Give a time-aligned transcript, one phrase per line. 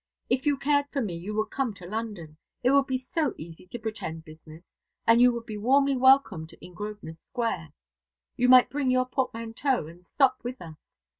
[0.31, 2.35] If you cared for me you would come to London.
[2.63, 4.73] It would be so easy to pretend business,
[5.05, 7.71] and you would be warmly welcomed in Grosvenor Square.
[8.35, 10.79] You might bring your portmanteau and stop with us.